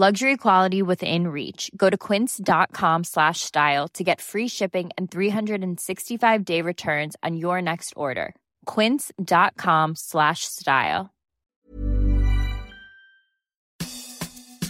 [0.00, 1.72] Luxury quality within reach.
[1.76, 7.60] Go to quince.com slash style to get free shipping and 365 day returns on your
[7.60, 8.36] next order.
[8.64, 11.10] Quince.com slash style.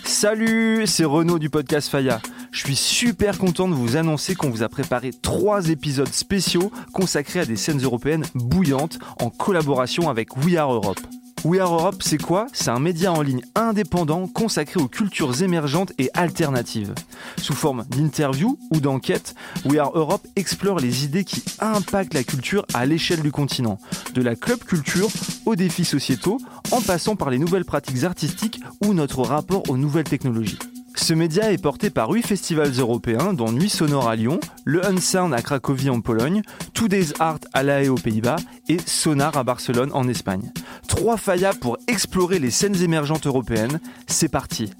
[0.06, 2.22] Salut, c'est Renaud du podcast Faya.
[2.50, 7.40] Je suis super content de vous annoncer qu'on vous a préparé trois épisodes spéciaux consacrés
[7.40, 11.00] à des scènes européennes bouillantes en collaboration avec We Are Europe.
[11.44, 12.46] We Are Europe, c'est quoi?
[12.52, 16.94] C'est un média en ligne indépendant consacré aux cultures émergentes et alternatives.
[17.36, 22.66] Sous forme d'interviews ou d'enquêtes, We Are Europe explore les idées qui impactent la culture
[22.74, 23.78] à l'échelle du continent,
[24.14, 25.08] de la club culture
[25.46, 26.38] aux défis sociétaux,
[26.72, 30.58] en passant par les nouvelles pratiques artistiques ou notre rapport aux nouvelles technologies.
[31.00, 35.32] Ce média est porté par huit festivals européens, dont Nuit Sonore à Lyon, le Unsound
[35.32, 36.42] à Cracovie en Pologne,
[36.74, 38.36] Today's Art à La Haye aux Pays-Bas
[38.68, 40.52] et Sonar à Barcelone en Espagne.
[40.88, 43.80] Trois faillas pour explorer les scènes émergentes européennes.
[44.06, 44.72] C'est parti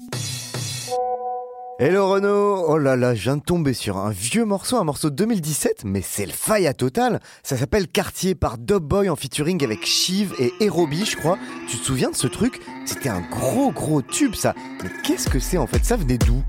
[1.81, 2.65] Hello Renaud.
[2.67, 5.85] Oh là là, je viens de tomber sur un vieux morceau, un morceau de 2017,
[5.85, 7.21] mais c'est le faille total.
[7.41, 11.37] Ça s'appelle Quartier par Dub Boy en featuring avec Shiv et Aerobi, je crois.
[11.69, 12.59] Tu te souviens de ce truc?
[12.85, 14.55] C'était un gros gros tube ça.
[14.83, 15.85] Mais qu'est-ce que c'est en fait?
[15.85, 16.43] Ça venait d'où?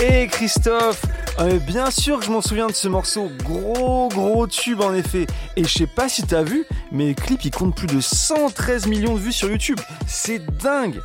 [0.00, 1.02] Et Christophe
[1.38, 5.26] euh, Bien sûr que je m'en souviens de ce morceau, gros gros tube en effet.
[5.56, 8.86] Et je sais pas si t'as vu, mais le clip il compte plus de 113
[8.86, 9.80] millions de vues sur YouTube.
[10.06, 11.00] C'est dingue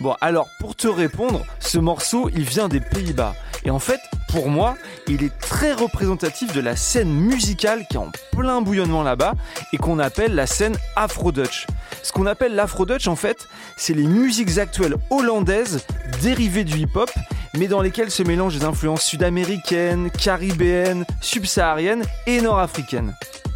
[0.00, 3.34] Bon alors pour te répondre, ce morceau il vient des Pays-Bas.
[3.64, 8.00] Et en fait, pour moi, il est très représentatif de la scène musicale qui est
[8.00, 9.34] en plein bouillonnement là-bas
[9.72, 11.66] et qu'on appelle la scène Afro-Dutch.
[12.04, 13.48] Ce qu'on appelle l'Afro-Dutch en fait,
[13.78, 15.84] c'est les musiques actuelles hollandaises
[16.22, 17.10] dérivées du hip-hop
[17.56, 23.14] mais dans lesquelles se mélangent des influences sud-américaines, caribéennes, subsahariennes et nord-africaines.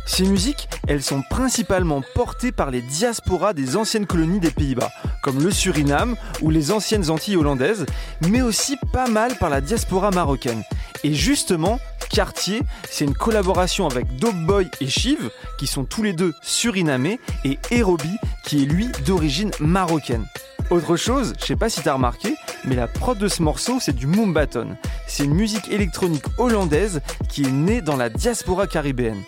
[0.09, 4.91] Ces musiques, elles sont principalement portées par les diasporas des anciennes colonies des Pays-Bas,
[5.23, 7.85] comme le Suriname ou les anciennes Antilles hollandaises,
[8.27, 10.65] mais aussi pas mal par la diaspora marocaine.
[11.05, 11.79] Et justement,
[12.11, 17.21] Cartier, c'est une collaboration avec Dope Boy et Shiv, qui sont tous les deux surinamais,
[17.45, 20.27] et Erobi, qui est lui d'origine marocaine.
[20.71, 23.95] Autre chose, je sais pas si t'as remarqué, mais la prod de ce morceau, c'est
[23.95, 24.77] du Moombaton.
[25.07, 29.23] C'est une musique électronique hollandaise qui est née dans la diaspora caribéenne.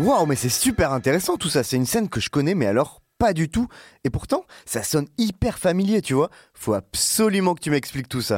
[0.00, 1.64] Waouh, mais c'est super intéressant tout ça.
[1.64, 3.66] C'est une scène que je connais, mais alors pas du tout.
[4.04, 6.30] Et pourtant, ça sonne hyper familier, tu vois.
[6.54, 8.36] Faut absolument que tu m'expliques tout ça.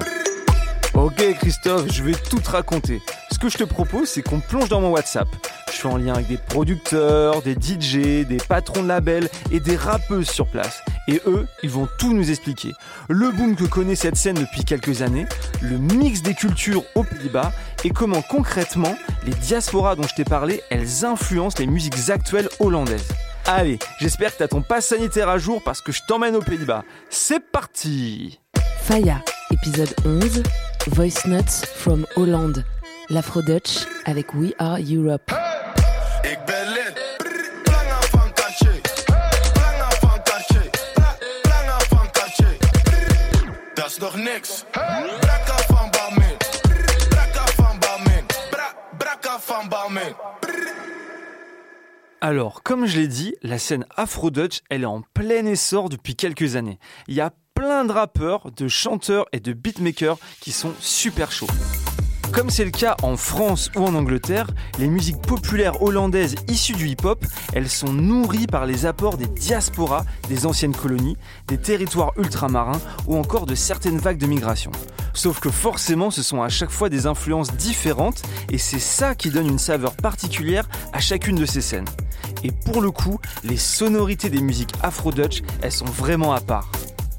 [0.94, 3.00] Ok Christophe, je vais tout te raconter.
[3.30, 5.28] Ce que je te propose, c'est qu'on plonge dans mon WhatsApp.
[5.70, 9.76] Je suis en lien avec des producteurs, des DJ, des patrons de labels et des
[9.76, 10.82] rappeuses sur place.
[11.08, 12.72] Et eux, ils vont tout nous expliquer.
[13.08, 15.26] Le boom que connaît cette scène depuis quelques années,
[15.62, 17.52] le mix des cultures aux Pays-Bas
[17.84, 23.08] et comment concrètement les diasporas dont je t'ai parlé, elles influencent les musiques actuelles hollandaises.
[23.46, 26.84] Allez, j'espère que t'as ton pass sanitaire à jour parce que je t'emmène aux Pays-Bas.
[27.08, 28.40] C'est parti
[28.82, 30.42] Faya, épisode 11,
[30.88, 32.64] Voice Notes from Holland,
[33.10, 35.30] l'Afro-Dutch avec We Are Europe.
[52.22, 56.56] Alors, comme je l'ai dit, la scène Afro-Dutch, elle est en plein essor depuis quelques
[56.56, 56.78] années.
[57.08, 61.46] Il y a plein de rappeurs, de chanteurs et de beatmakers qui sont super chauds.
[62.32, 64.46] Comme c'est le cas en France ou en Angleterre,
[64.78, 67.22] les musiques populaires hollandaises issues du hip-hop,
[67.52, 71.18] elles sont nourries par les apports des diasporas des anciennes colonies,
[71.48, 74.72] des territoires ultramarins ou encore de certaines vagues de migration.
[75.12, 79.28] Sauf que forcément, ce sont à chaque fois des influences différentes et c'est ça qui
[79.28, 81.88] donne une saveur particulière à chacune de ces scènes.
[82.42, 86.70] Et pour le coup, les sonorités des musiques afro-dutch, elles sont vraiment à part.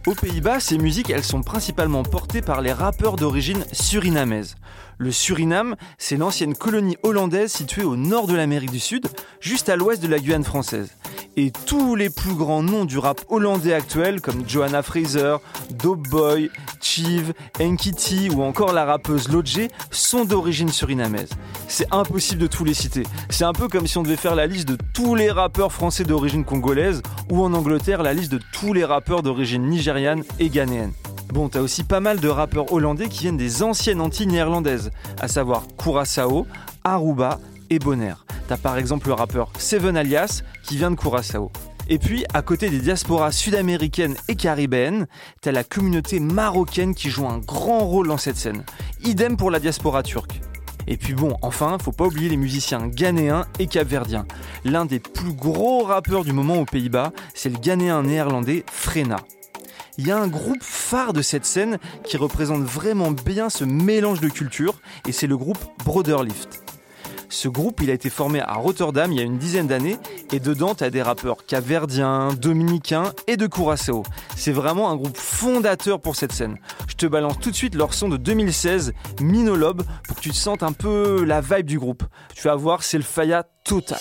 [0.07, 4.55] Aux Pays-Bas, ces musiques, elles sont principalement portées par les rappeurs d'origine surinamaise.
[5.01, 9.07] Le Suriname, c'est l'ancienne colonie hollandaise située au nord de l'Amérique du Sud,
[9.39, 10.91] juste à l'ouest de la Guyane française.
[11.35, 15.37] Et tous les plus grands noms du rap hollandais actuel, comme Johanna Fraser,
[15.71, 16.51] Dope Boy,
[16.83, 21.31] Chive, Enkiti ou encore la rappeuse Lodge, sont d'origine surinamaise.
[21.67, 23.01] C'est impossible de tous les citer.
[23.31, 26.03] C'est un peu comme si on devait faire la liste de tous les rappeurs français
[26.03, 27.01] d'origine congolaise
[27.31, 30.93] ou en Angleterre la liste de tous les rappeurs d'origine nigériane et ghanéenne.
[31.31, 34.91] Bon, t'as aussi pas mal de rappeurs hollandais qui viennent des anciennes Antilles néerlandaises,
[35.21, 36.45] à savoir Curaçao,
[36.83, 37.39] Aruba
[37.69, 38.25] et Bonaire.
[38.49, 41.49] T'as par exemple le rappeur Seven Alias qui vient de Curaçao.
[41.87, 45.07] Et puis, à côté des diasporas sud-américaines et caribéennes,
[45.39, 48.63] t'as la communauté marocaine qui joue un grand rôle dans cette scène.
[49.05, 50.41] Idem pour la diaspora turque.
[50.87, 54.25] Et puis bon, enfin, faut pas oublier les musiciens ghanéens et capverdiens.
[54.65, 59.17] L'un des plus gros rappeurs du moment aux Pays-Bas, c'est le ghanéen néerlandais Frena.
[59.97, 64.21] Il y a un groupe phare de cette scène qui représente vraiment bien ce mélange
[64.21, 64.75] de cultures,
[65.07, 66.63] et c'est le groupe Broderlift.
[67.31, 69.97] Ce groupe, il a été formé à Rotterdam il y a une dizaine d'années
[70.33, 74.03] et dedans, tu as des rappeurs capverdiens, dominicains et de Curaçao.
[74.35, 76.57] C'est vraiment un groupe fondateur pour cette scène.
[76.89, 80.35] Je te balance tout de suite leur son de 2016, Minolobe, pour que tu te
[80.35, 82.03] sentes un peu la vibe du groupe.
[82.35, 83.05] Tu vas voir, c'est le
[83.63, 83.99] total.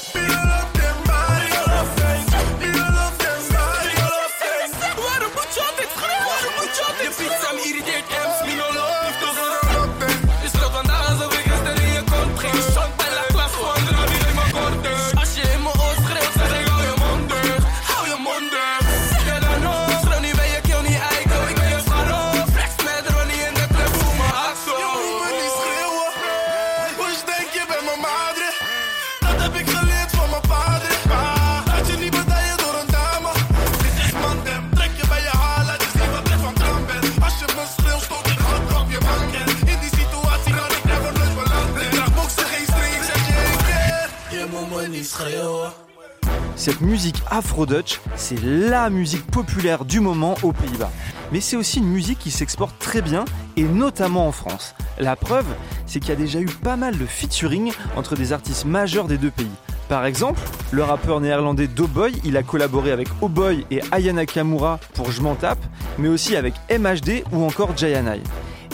[46.60, 50.90] Cette musique afro-dutch, c'est la musique populaire du moment aux Pays-Bas.
[51.32, 53.24] Mais c'est aussi une musique qui s'exporte très bien,
[53.56, 54.74] et notamment en France.
[54.98, 55.46] La preuve,
[55.86, 59.16] c'est qu'il y a déjà eu pas mal de featuring entre des artistes majeurs des
[59.16, 59.50] deux pays.
[59.88, 60.38] Par exemple,
[60.70, 65.36] le rappeur néerlandais Doughboy, il a collaboré avec Oboy et Ayana Kamura pour Je m'en
[65.36, 65.64] tape,
[65.96, 68.20] mais aussi avec MHD ou encore Jayanai.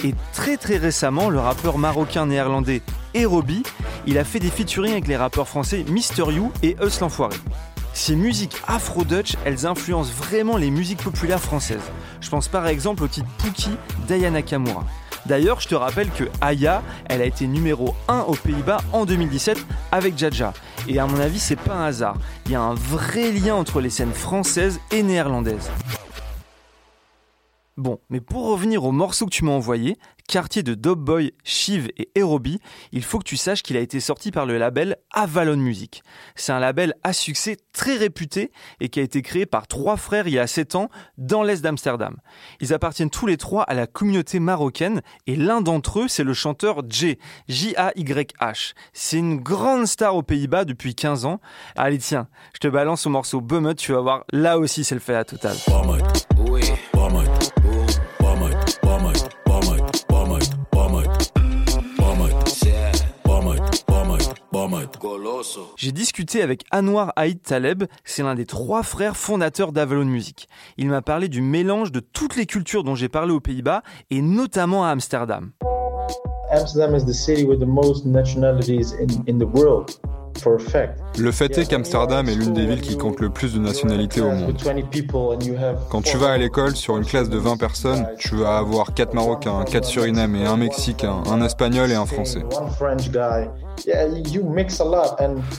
[0.03, 2.82] Et très très récemment, le rappeur marocain néerlandais
[3.15, 3.62] Erobi,
[4.09, 7.37] il a fait des featuring avec les rappeurs français Mister You et Us l'Enfoiré.
[7.96, 11.90] Ces musiques afro-dutch, elles influencent vraiment les musiques populaires françaises.
[12.20, 13.75] Je pense par exemple au titre Pookie
[14.06, 14.84] d'Ayana Kamura.
[15.25, 19.64] D'ailleurs, je te rappelle que Aya, elle a été numéro 1 aux Pays-Bas en 2017
[19.93, 20.52] avec Jaja.
[20.87, 22.19] Et à mon avis, c'est pas un hasard.
[22.44, 25.70] Il y a un vrai lien entre les scènes françaises et néerlandaises.
[27.78, 29.96] Bon, mais pour revenir au morceau que tu m'as envoyé,
[30.26, 32.61] quartier de Dub Boy, Shiv et Aerobi,
[32.93, 36.02] il faut que tu saches qu'il a été sorti par le label Avalon Music.
[36.34, 38.50] C'est un label à succès très réputé
[38.81, 40.88] et qui a été créé par trois frères il y a 7 ans
[41.19, 42.17] dans l'est d'Amsterdam.
[42.61, 46.34] Ils appartiennent tous les trois à la communauté marocaine et l'un d'entre eux, c'est le
[46.34, 47.19] chanteur J,
[47.49, 48.72] J-A-Y-H.
[48.93, 51.40] C'est une grande star aux Pays-Bas depuis 15 ans.
[51.76, 55.00] Allez tiens, je te balance au morceau Bummet, tu vas voir, là aussi c'est le
[55.00, 55.56] fait à total.
[65.76, 70.49] J'ai discuté avec Anwar Haïd Taleb, c'est l'un des trois frères fondateurs d'Avalon Music.
[70.76, 74.23] Il m'a parlé du mélange de toutes les cultures dont j'ai parlé aux Pays-Bas et
[74.23, 75.50] notamment à Amsterdam.
[76.53, 79.91] Amsterdam is the city with the most nationalities in, in the world.
[81.19, 84.31] Le fait est qu'Amsterdam est l'une des villes qui compte le plus de nationalités au
[84.31, 84.56] monde.
[85.91, 89.15] Quand tu vas à l'école, sur une classe de 20 personnes, tu vas avoir 4
[89.15, 92.43] Marocains, 4 Surinamais, un Mexicain, un Espagnol et un Français.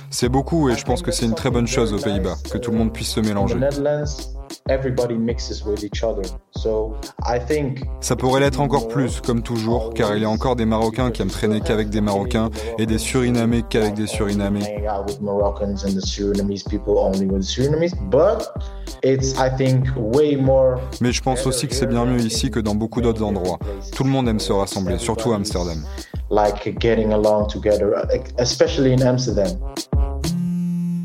[0.10, 2.72] C'est beaucoup et je pense que c'est une très bonne chose aux Pays-Bas, que tout
[2.72, 3.56] le monde puisse se mélanger.
[8.02, 11.22] Ça pourrait l'être encore plus, comme toujours, car il y a encore des Marocains qui
[11.22, 14.84] aiment traîner qu'avec des Marocains et des Surinamais qu'avec des Surinamais.
[21.02, 23.60] Mais je pense aussi que c'est bien mieux ici que dans beaucoup d'autres endroits.
[23.96, 25.82] Tout le monde aime se rassembler, surtout à Amsterdam.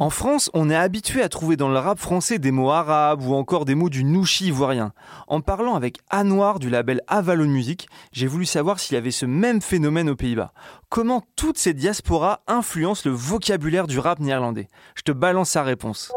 [0.01, 3.35] En France, on est habitué à trouver dans le rap français des mots arabes ou
[3.35, 4.93] encore des mots du nouchi ivoirien.
[5.29, 9.25] En parlant avec Anwar du label Avalon Music, j'ai voulu savoir s'il y avait ce
[9.25, 10.53] même phénomène aux Pays-Bas.
[10.89, 14.67] Comment toutes ces diasporas influencent le vocabulaire du rap néerlandais?
[14.97, 16.11] Je te balance sa réponse.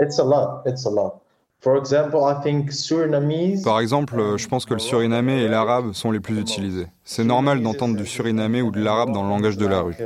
[0.00, 1.20] It's a lot, it's a lot.
[3.62, 6.86] Par exemple, je pense que le surinamé et l'arabe sont les plus utilisés.
[7.04, 9.96] C'est normal d'entendre du surinamé ou de l'arabe dans le langage de la rue.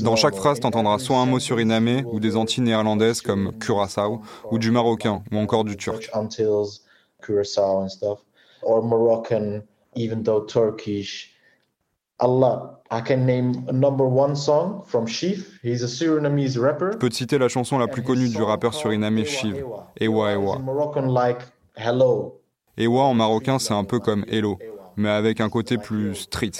[0.00, 4.20] Dans chaque phrase, tu entendras soit un mot surinamé ou des antilles néerlandaises comme Curaçao,
[4.50, 6.08] ou du marocain, ou encore du turc.
[16.92, 19.64] Je peux te citer la chanson la plus connue du rappeur surinamé Shiv,
[20.00, 20.58] Ewa Ewa.
[22.76, 24.58] Ewa en marocain, c'est un peu comme Hello,
[24.96, 26.50] mais avec un côté plus street.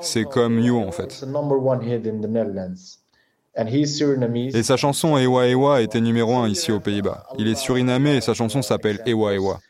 [0.00, 1.22] C'est comme You en fait.
[3.56, 7.26] Et sa chanson Ewa Ewa était numéro un ici aux Pays-Bas.
[7.38, 9.60] Il est surinamé et sa chanson s'appelle Ewa Ewa.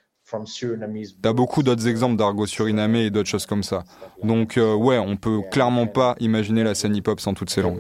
[1.22, 3.84] T'as beaucoup d'autres exemples d'argot surinamé et d'autres choses comme ça.
[4.22, 7.78] Donc euh, ouais, on peut clairement pas imaginer la scène hip-hop sans toutes ces langues.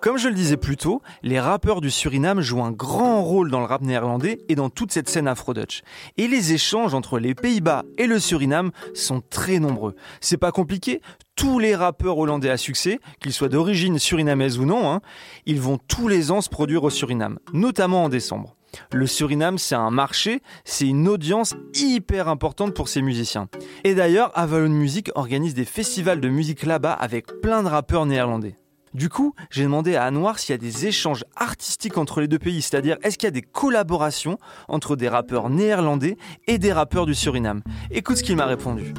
[0.00, 3.60] Comme je le disais plus tôt, les rappeurs du Suriname jouent un grand rôle dans
[3.60, 5.82] le rap néerlandais et dans toute cette scène afro-dutch.
[6.16, 9.94] Et les échanges entre les Pays-Bas et le Suriname sont très nombreux.
[10.22, 11.02] C'est pas compliqué,
[11.36, 15.02] tous les rappeurs hollandais à succès, qu'ils soient d'origine surinamaise ou non, hein,
[15.44, 18.56] ils vont tous les ans se produire au Suriname, notamment en décembre.
[18.92, 23.48] Le Suriname, c'est un marché, c'est une audience hyper importante pour ces musiciens.
[23.84, 28.59] Et d'ailleurs, Avalon Music organise des festivals de musique là-bas avec plein de rappeurs néerlandais.
[28.92, 32.40] Du coup, j'ai demandé à Anwar s'il y a des échanges artistiques entre les deux
[32.40, 36.16] pays, c'est-à-dire est-ce qu'il y a des collaborations entre des rappeurs néerlandais
[36.48, 37.62] et des rappeurs du Suriname?
[37.92, 38.92] Écoute ce qu'il m'a répondu.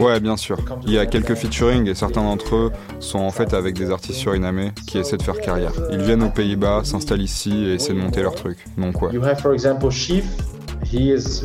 [0.00, 0.58] Ouais, bien sûr.
[0.86, 4.18] Il y a quelques featuring et certains d'entre eux sont en fait avec des artistes
[4.18, 5.72] surinamais qui essaient de faire carrière.
[5.90, 8.64] Ils viennent aux Pays-Bas, s'installent ici et essaient de monter leur truc.
[8.78, 9.10] Donc ouais.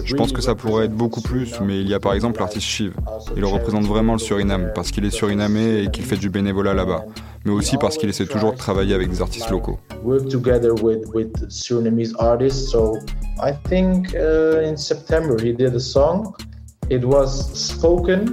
[0.06, 2.66] Je pense que ça pourrait être beaucoup plus, mais il y a par exemple l'artiste
[2.68, 2.94] Shiv.
[3.36, 7.06] Il représente vraiment le Suriname parce qu'il est surinamé et qu'il fait du bénévolat là-bas,
[7.46, 9.80] mais aussi parce qu'il essaie toujours de travailler avec des artistes locaux.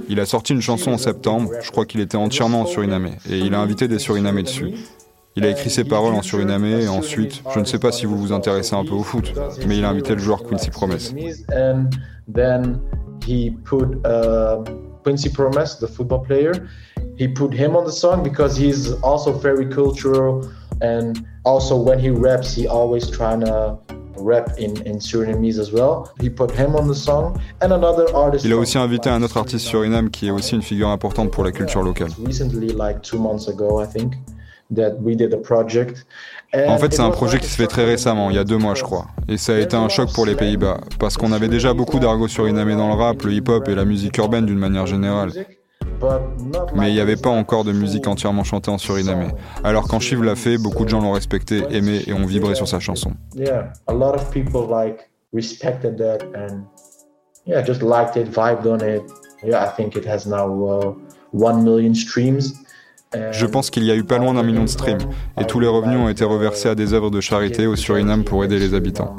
[0.09, 3.39] Il a sorti une chanson en septembre, je crois qu'il était entièrement en surinamé, et
[3.39, 4.73] il a invité des surinamés dessus.
[5.35, 8.17] Il a écrit ses paroles en surinamé et ensuite, je ne sais pas si vous
[8.17, 9.33] vous intéressez un peu au foot,
[9.67, 10.97] mais il a invité le joueur Quincy Promes.
[15.03, 16.51] Quincy Promes, the football player,
[17.17, 20.45] he put him on the song because he's also very cultural
[20.81, 23.77] and also when he raps, he always trying to
[24.17, 26.11] rap in, in Surinamese as well.
[26.19, 28.45] He put him on the song and another artist.
[28.45, 31.43] Il a aussi invité un autre artiste suriname qui est aussi une figure importante pour
[31.43, 32.09] la culture locale.
[34.71, 38.75] En fait, c'est un projet qui se fait très récemment, il y a deux mois,
[38.75, 39.07] je crois.
[39.27, 42.27] Et ça a été un choc pour les Pays-Bas, parce qu'on avait déjà beaucoup d'argot
[42.27, 45.31] surinamé dans le rap, le hip-hop et la musique urbaine d'une manière générale.
[46.75, 49.27] Mais il n'y avait pas encore de musique entièrement chantée en surinamé.
[49.63, 52.67] Alors quand Shiv l'a fait, beaucoup de gens l'ont respecté, aimé et ont vibré sur
[52.67, 53.13] sa chanson.
[53.35, 56.63] Yeah, a lot of people like respected that and
[57.45, 59.01] yeah, just liked it, vibed on it.
[59.43, 60.93] Yeah, I think it has now uh,
[61.31, 62.53] one million streams.
[63.31, 64.99] Je pense qu'il y a eu pas loin d'un million de streams,
[65.39, 68.43] et tous les revenus ont été reversés à des œuvres de charité au Suriname pour
[68.43, 69.15] aider les habitants.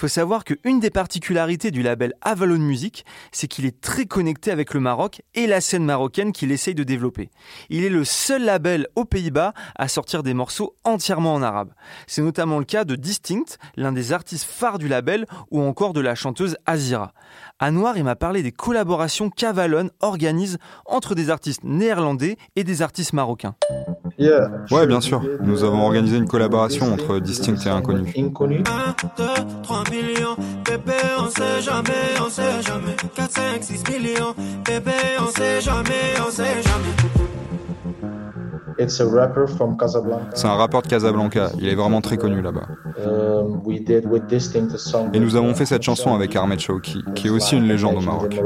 [0.00, 4.72] Faut savoir qu'une des particularités du label Avalon Music, c'est qu'il est très connecté avec
[4.72, 7.28] le Maroc et la scène marocaine qu'il essaye de développer.
[7.68, 11.74] Il est le seul label aux Pays-Bas à sortir des morceaux entièrement en arabe.
[12.06, 16.00] C'est notamment le cas de Distinct, l'un des artistes phares du label, ou encore de
[16.00, 17.12] la chanteuse Azira.
[17.60, 23.12] Anwar, il m'a parlé des collaborations qu'Avalon organise entre des artistes néerlandais et des artistes
[23.12, 23.54] marocains.
[24.70, 25.22] Ouais, bien sûr.
[25.42, 28.62] Nous avons organisé une collaboration entre Distinct et Inconnu
[29.90, 32.96] millions, bébé, on sait jamais, on sait jamais.
[33.14, 37.19] 4, 5, 6 millions, bébé, on sait jamais, on sait jamais.
[40.34, 41.50] C'est un rappeur de Casablanca.
[41.58, 42.66] Il est vraiment très connu là-bas.
[43.04, 43.62] Um,
[45.12, 48.00] Et nous avons fait cette chanson avec Ahmed Shawki, qui est aussi une légende au
[48.00, 48.34] Maroc.
[48.34, 48.40] Uh,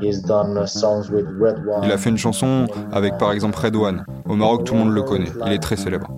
[0.00, 4.94] Il a fait une chanson avec par exemple Red One, Au Maroc, tout le monde
[4.94, 5.30] le connaît.
[5.46, 6.08] Il est très célèbre.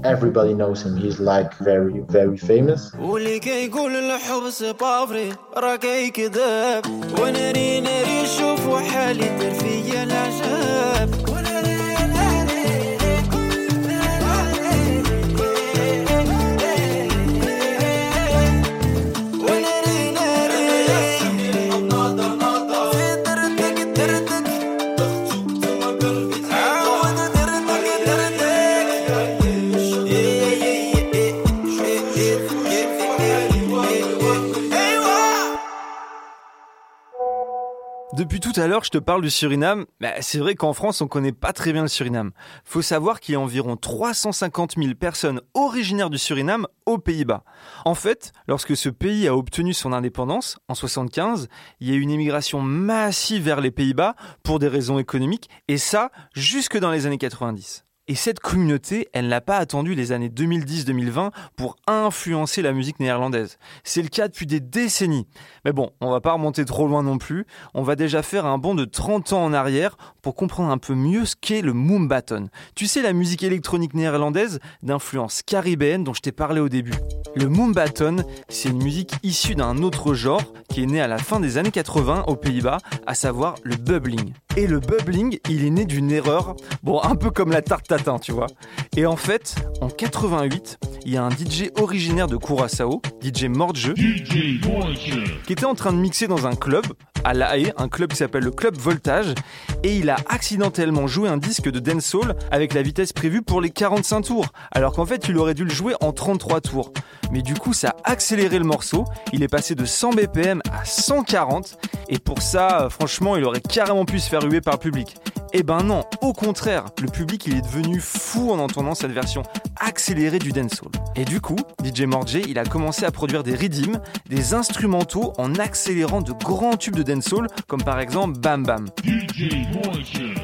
[38.40, 39.84] Tout à l'heure, je te parle du Suriname.
[40.00, 42.30] Bah, c'est vrai qu'en France, on connaît pas très bien le Suriname.
[42.64, 47.44] Faut savoir qu'il y a environ 350 000 personnes originaires du Suriname aux Pays-Bas.
[47.84, 51.48] En fait, lorsque ce pays a obtenu son indépendance, en 75,
[51.80, 55.76] il y a eu une émigration massive vers les Pays-Bas pour des raisons économiques, et
[55.76, 57.84] ça, jusque dans les années 90.
[58.10, 63.56] Et cette communauté, elle n'a pas attendu les années 2010-2020 pour influencer la musique néerlandaise.
[63.84, 65.28] C'est le cas depuis des décennies.
[65.64, 67.46] Mais bon, on va pas remonter trop loin non plus.
[67.72, 70.96] On va déjà faire un bond de 30 ans en arrière pour comprendre un peu
[70.96, 72.48] mieux ce qu'est le Moombaton.
[72.74, 76.94] Tu sais, la musique électronique néerlandaise d'influence caribéenne dont je t'ai parlé au début.
[77.36, 81.38] Le Moombaton, c'est une musique issue d'un autre genre qui est né à la fin
[81.38, 84.32] des années 80 aux Pays-Bas, à savoir le bubbling.
[84.56, 88.18] Et le bubbling, il est né d'une erreur, bon, un peu comme la tarte tatin,
[88.18, 88.48] tu vois.
[88.96, 93.94] Et en fait, en 88, il y a un DJ originaire de Curaçao, DJ Mordjeu,
[93.94, 96.84] qui était en train de mixer dans un club
[97.24, 99.34] à La Haye, un club qui s'appelle le Club Voltage,
[99.82, 103.70] et il a accidentellement joué un disque de dancehall avec la vitesse prévue pour les
[103.70, 106.92] 45 tours, alors qu'en fait il aurait dû le jouer en 33 tours.
[107.32, 110.84] Mais du coup ça a accéléré le morceau, il est passé de 100 BPM à
[110.84, 115.16] 140, et pour ça, franchement, il aurait carrément pu se faire huer par le public.
[115.52, 119.42] Eh ben non, au contraire, le public il est devenu fou en entendant cette version
[119.80, 120.92] accélérée du dancehall.
[121.16, 125.56] Et du coup, DJ Morjay, il a commencé à produire des rythms, des instrumentaux en
[125.56, 128.86] accélérant de grands tubes de dancehall comme par exemple Bam Bam.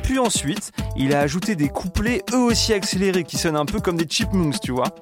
[0.02, 3.96] Puis ensuite, il a ajouté des couplets eux aussi accélérés qui sonnent un peu comme
[3.96, 4.92] des chipmunks, tu vois.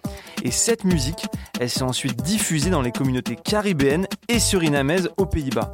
[0.43, 1.27] Et cette musique,
[1.59, 5.73] elle s'est ensuite diffusée dans les communautés caribéennes et surinamaises aux Pays-Bas.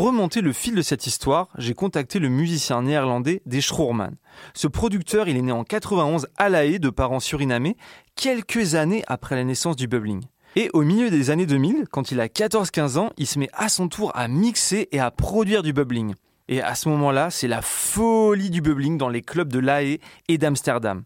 [0.00, 4.16] Pour remonter le fil de cette histoire, j'ai contacté le musicien néerlandais Deschroerman.
[4.54, 7.76] Ce producteur, il est né en 91 à La Haye de parents surinamais,
[8.16, 10.22] quelques années après la naissance du bubbling.
[10.56, 13.68] Et au milieu des années 2000, quand il a 14-15 ans, il se met à
[13.68, 16.14] son tour à mixer et à produire du bubbling.
[16.48, 20.00] Et à ce moment-là, c'est la folie du bubbling dans les clubs de La Haye
[20.28, 21.02] et d'Amsterdam.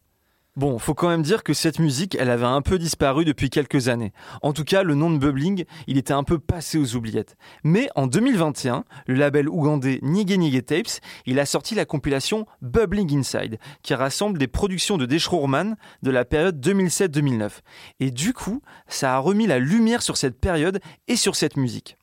[0.56, 3.88] Bon, faut quand même dire que cette musique, elle avait un peu disparu depuis quelques
[3.88, 4.12] années.
[4.40, 7.34] En tout cas, le nom de Bubbling, il était un peu passé aux oubliettes.
[7.64, 13.18] Mais en 2021, le label ougandais Nige Nige Tapes, il a sorti la compilation Bubbling
[13.18, 17.50] Inside, qui rassemble des productions de Deschroerman de la période 2007-2009.
[17.98, 21.96] Et du coup, ça a remis la lumière sur cette période et sur cette musique.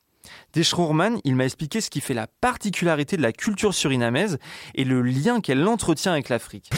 [0.52, 4.36] Deschroerman, il m'a expliqué ce qui fait la particularité de la culture surinamaise
[4.74, 6.68] et le lien qu'elle entretient avec l'Afrique.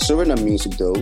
[0.00, 0.94] Suriname music, though,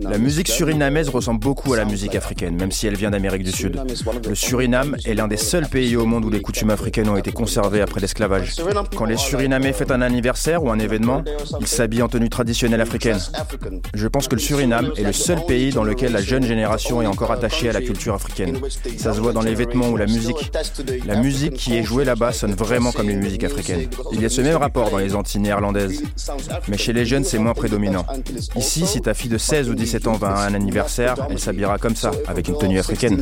[0.00, 3.52] La musique surinamaise ressemble beaucoup à la musique africaine, même si elle vient d'Amérique du
[3.52, 3.80] Sud.
[4.26, 7.32] Le Suriname est l'un des seuls pays au monde où les coutumes africaines ont été
[7.32, 8.56] conservées après l'esclavage.
[8.96, 11.22] Quand les Surinamais fêtent un anniversaire ou un événement,
[11.60, 13.18] ils s'habillent en tenue traditionnelle africaine.
[13.92, 17.06] Je pense que le Suriname est le seul pays dans lequel la jeune génération est
[17.06, 18.58] encore attachée à la culture africaine.
[18.96, 20.50] Ça se voit dans les vêtements ou la musique.
[21.06, 23.88] La musique qui est jouée là-bas sonne vraiment comme une musique africaine.
[24.12, 26.02] Il y a ce même rapport dans les Antilles néerlandaises.
[26.68, 28.06] Mais chez les jeunes, c'est moins prédominant.
[28.54, 31.78] Ici, si ta fille de 16 ou 17 ans va à un anniversaire, elle s'habillera
[31.78, 33.20] comme ça, avec une tenue africaine.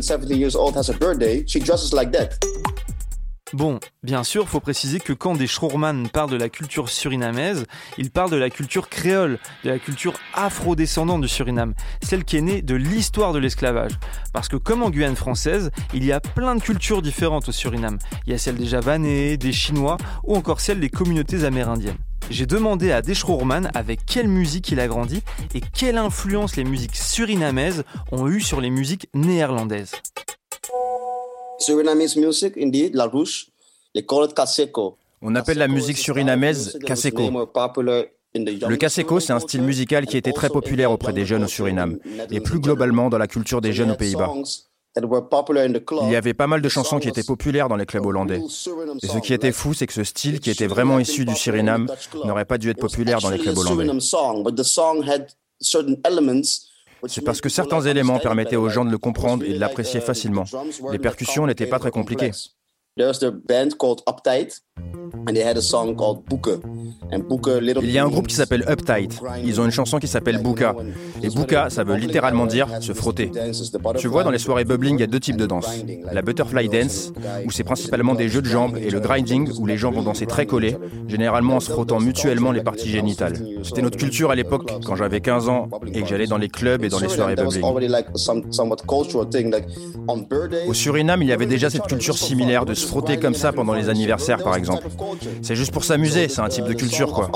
[3.55, 7.65] Bon, bien sûr, faut préciser que quand des Schroerman parlent de la culture surinamaise,
[7.97, 11.73] ils parlent de la culture créole, de la culture afro-descendante du Suriname,
[12.03, 13.93] celle qui est née de l'histoire de l'esclavage.
[14.35, 17.99] Parce que comme en Guyane française, il y a plein de cultures différentes au Suriname.
[18.27, 21.97] Il y a celle des Javanais, des Chinois ou encore celle des communautés amérindiennes.
[22.33, 25.23] J'ai demandé à Deschroerman avec quelle musique il a grandi
[25.55, 29.93] et quelle influence les musiques surinamaises ont eu sur les musiques néerlandaises.
[31.59, 33.49] Surinamese music, indeed, la rouge.
[33.95, 34.97] They call it kaseko.
[35.21, 37.31] On appelle la musique surinamaise kaseko.
[38.35, 41.99] Le kaseko, c'est un style musical qui était très populaire auprès des jeunes au Suriname
[42.31, 44.33] et plus globalement dans la culture des jeunes aux Pays-Bas.
[44.95, 48.41] Il y avait pas mal de chansons qui étaient populaires dans les clubs hollandais.
[49.03, 51.89] Et ce qui était fou, c'est que ce style, qui était vraiment issu du Suriname,
[52.25, 53.91] n'aurait pas dû être populaire dans les clubs hollandais.
[57.09, 60.45] C'est parce que certains éléments permettaient aux gens de le comprendre et de l'apprécier facilement.
[60.91, 62.31] Les percussions n'étaient pas très compliquées.
[65.29, 65.37] Il
[67.91, 69.21] y a un groupe qui s'appelle Uptight.
[69.45, 70.75] Ils ont une chanson qui s'appelle Buka.
[71.23, 73.31] Et Buka, ça veut littéralement dire se frotter.
[73.99, 75.69] Tu vois, dans les soirées bubbling, il y a deux types de danse.
[76.11, 77.13] La butterfly dance,
[77.45, 80.27] où c'est principalement des jeux de jambes, et le grinding, où les gens vont danser
[80.27, 83.37] très collés, généralement en se frottant mutuellement les parties génitales.
[83.63, 86.85] C'était notre culture à l'époque, quand j'avais 15 ans, et que j'allais dans les clubs
[86.85, 87.63] et dans les soirées bubbling.
[90.67, 93.75] Au Suriname, il y avait déjà cette culture similaire de se frotter comme ça pendant
[93.75, 94.62] les anniversaires, par exemple.
[95.43, 97.31] C'est juste pour s'amuser, c'est un type de culture quoi.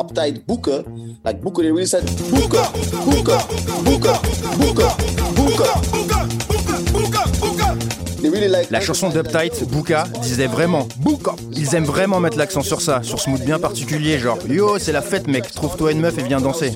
[8.71, 11.33] La chanson d'Uptight, Buka, disait vraiment Buka.
[11.53, 14.93] Ils aiment vraiment mettre l'accent sur ça, sur ce mood bien particulier, genre Yo, c'est
[14.93, 16.73] la fête, mec, trouve-toi une meuf et viens danser.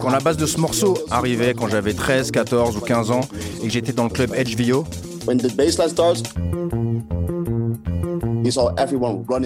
[0.00, 3.20] Quand la base de ce morceau arrivait quand j'avais 13, 14 ou 15 ans
[3.62, 4.84] et que j'étais dans le club HVO,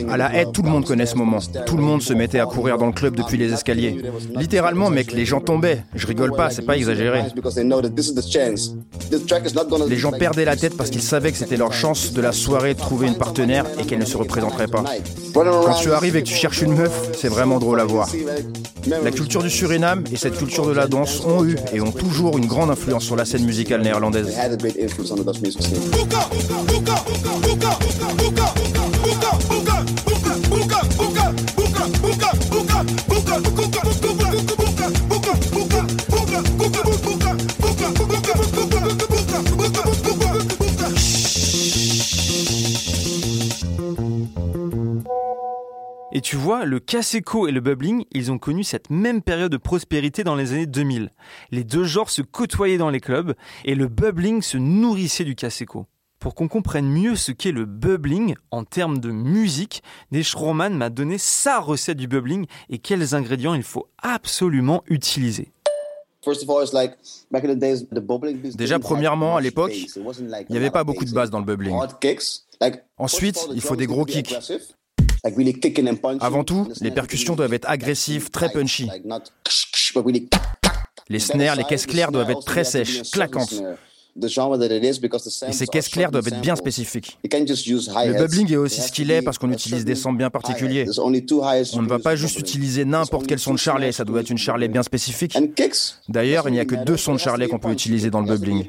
[0.09, 1.39] à la haie, tout le monde connaît ce moment.
[1.67, 4.03] Tout le monde se mettait à courir dans le club depuis les escaliers.
[4.35, 5.85] Littéralement, mec, les gens tombaient.
[5.95, 7.23] Je rigole pas, c'est pas exagéré.
[9.89, 12.75] Les gens perdaient la tête parce qu'ils savaient que c'était leur chance de la soirée
[12.75, 14.85] de trouver une partenaire et qu'elle ne se représenterait pas.
[15.35, 18.09] Quand tu arrives et que tu cherches une meuf, c'est vraiment drôle à voir.
[18.87, 22.39] La culture du Suriname et cette culture de la danse ont eu et ont toujours
[22.39, 24.35] une grande influence sur la scène musicale néerlandaise.
[46.19, 49.57] Et tu vois, le Kaseko et le bubbling, ils ont connu cette même période de
[49.57, 51.11] prospérité dans les années 2000.
[51.53, 55.87] Les deux genres se côtoyaient dans les clubs et le bubbling se nourrissait du Kaseko.
[56.19, 59.83] Pour qu'on comprenne mieux ce qu'est le bubbling en termes de musique,
[60.35, 65.53] Roman m'a donné sa recette du bubbling et quels ingrédients il faut absolument utiliser.
[68.57, 71.77] Déjà, premièrement, à l'époque, il n'y avait pas beaucoup de basse dans le bubbling.
[72.97, 74.35] Ensuite, il faut des gros kicks.
[76.21, 78.91] Avant tout, les percussions doivent être agressives, très punchy.
[81.09, 83.55] Les snares, les caisses claires doivent être très sèches, claquantes.
[84.17, 87.19] Et ces caisses claires doivent être bien spécifiques.
[87.23, 90.87] Le bubbling est aussi ce qu'il est parce qu'on utilise des sons bien particuliers.
[90.99, 94.39] On ne va pas juste utiliser n'importe quel son de charlet, ça doit être une
[94.39, 95.37] charlet bien spécifique.
[96.09, 98.65] D'ailleurs, il n'y a que deux sons de charlet qu'on peut utiliser dans le bubbling.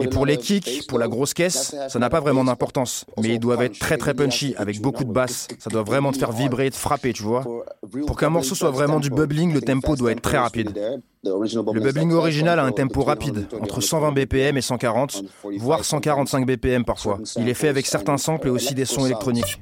[0.00, 3.04] Et pour les kicks, pour la grosse caisse, ça n'a pas vraiment d'importance.
[3.20, 5.48] Mais ils doivent être très très punchy, avec beaucoup de basses.
[5.58, 7.44] Ça doit vraiment te faire vibrer et te frapper, tu vois.
[8.06, 10.78] Pour qu'un morceau soit vraiment du bubbling, le tempo doit être très rapide.
[11.28, 15.22] Le bubbling original a un tempo rapide, entre 120 BPM et 140,
[15.58, 17.18] voire 145 BPM parfois.
[17.36, 19.60] Il est fait avec certains samples et aussi des sons électroniques.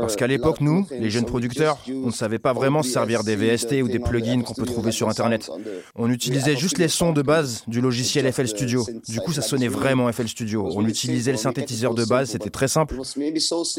[0.00, 3.36] Parce qu'à l'époque, nous, les jeunes producteurs, on ne savait pas vraiment se servir des
[3.36, 5.50] VST ou des plugins qu'on peut trouver sur Internet.
[5.94, 8.86] On utilisait juste les sons de base du logiciel FL Studio.
[9.08, 10.68] Du coup, ça sonnait vraiment FL Studio.
[10.74, 12.96] On utilisait le synthétiseur de base, c'était très simple.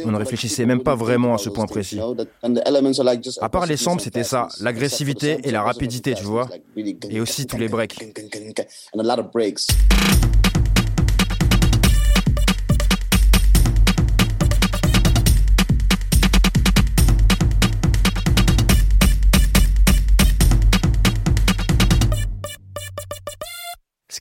[0.05, 1.99] On ne réfléchissait même pas vraiment à ce point précis.
[3.41, 6.49] À part les samples, c'était ça, l'agressivité et la rapidité, tu vois.
[7.09, 7.97] Et aussi tous les breaks.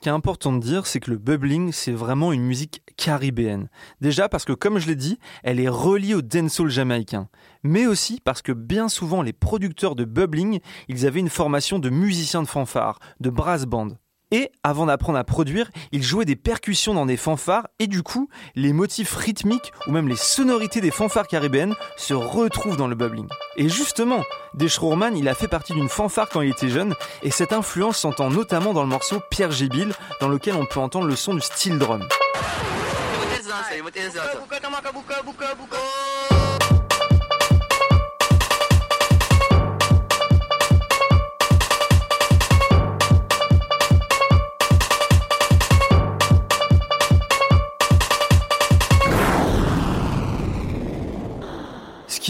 [0.00, 3.68] Ce qui est important de dire, c'est que le bubbling, c'est vraiment une musique caribéenne.
[4.00, 7.28] Déjà parce que, comme je l'ai dit, elle est reliée au dancehall jamaïcain.
[7.64, 11.90] Mais aussi parce que bien souvent, les producteurs de bubbling, ils avaient une formation de
[11.90, 13.88] musiciens de fanfare, de brass band.
[14.30, 18.28] Et avant d'apprendre à produire, ils jouaient des percussions dans des fanfares et du coup,
[18.54, 23.26] les motifs rythmiques ou même les sonorités des fanfares caribéennes se retrouvent dans le bubbling.
[23.56, 24.22] Et justement,
[24.54, 28.30] Deschrourman, il a fait partie d'une fanfare quand il était jeune et cette influence s'entend
[28.30, 31.78] notamment dans le morceau Pierre Gébile dans lequel on peut entendre le son du steel
[31.78, 32.06] drum.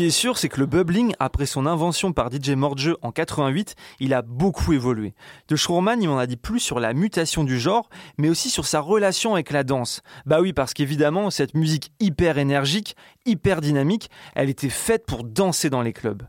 [0.00, 3.74] Qui est sûr, c'est que le bubbling, après son invention par DJ Mordjeu en 88,
[3.98, 5.12] il a beaucoup évolué.
[5.48, 8.64] De Schroorman, il m'en a dit plus sur la mutation du genre, mais aussi sur
[8.64, 10.00] sa relation avec la danse.
[10.24, 15.68] Bah oui, parce qu'évidemment, cette musique hyper énergique, hyper dynamique, elle était faite pour danser
[15.68, 16.22] dans les clubs.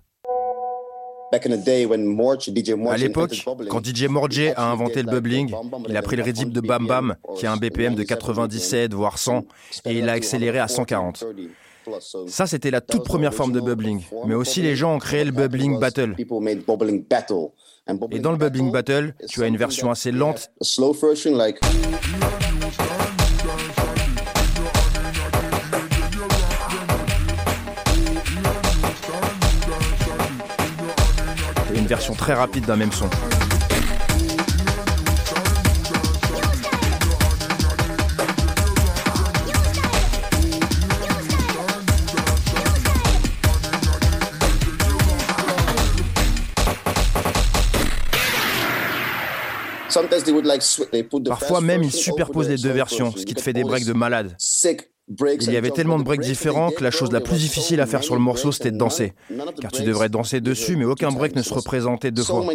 [1.32, 5.56] À l'époque, quand DJ Morje a inventé le bubbling,
[5.88, 9.18] il a pris le rythme de Bam Bam, qui a un BPM de 97 voire
[9.18, 9.46] 100,
[9.86, 11.24] et il l'a accéléré à 140.
[12.28, 14.02] Ça, c'était la toute première forme de bubbling.
[14.26, 16.16] Mais aussi, les gens ont créé le bubbling battle.
[18.12, 20.50] Et dans le bubbling battle, tu as une version assez lente.
[31.92, 33.10] version très rapide d'un même son.
[51.28, 54.36] Parfois même ils superposent les deux versions, ce qui te fait des breaks de malade.
[55.20, 58.04] Il y avait tellement de breaks différents que la chose la plus difficile à faire
[58.04, 59.14] sur le morceau, c'était de danser.
[59.60, 62.46] Car tu devrais danser dessus, mais aucun break ne se représentait deux fois.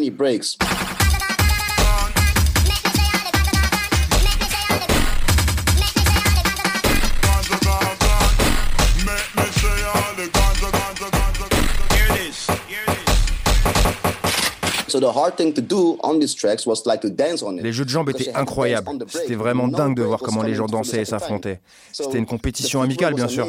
[17.62, 18.88] Les jeux de jambes étaient incroyables.
[19.09, 21.61] C'était vraiment dingue de voir comment les gens dansaient et s'affrontaient.
[21.92, 23.49] C'était une compétition amicale, bien sûr.